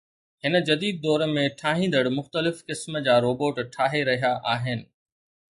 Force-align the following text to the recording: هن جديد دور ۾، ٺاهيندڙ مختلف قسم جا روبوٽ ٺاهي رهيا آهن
هن 0.45 0.55
جديد 0.69 0.95
دور 1.07 1.23
۾، 1.33 1.43
ٺاهيندڙ 1.59 2.01
مختلف 2.15 2.65
قسم 2.73 2.97
جا 3.09 3.19
روبوٽ 3.27 3.63
ٺاهي 3.77 4.03
رهيا 4.11 4.35
آهن 4.57 4.85